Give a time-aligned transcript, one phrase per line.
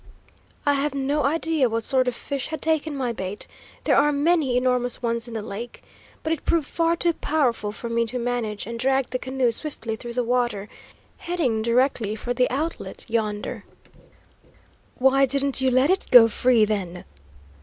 [0.65, 3.45] "I have no idea what sort of fish had taken my bait,
[3.83, 5.83] there are many enormous ones in the lake,
[6.23, 9.95] but it proved far too powerful for me to manage, and dragged the canoe swiftly
[9.95, 10.69] through the water,
[11.17, 13.63] heading directly for the outlet, yonder."
[14.95, 17.05] "Why didn't you let it go free, then?"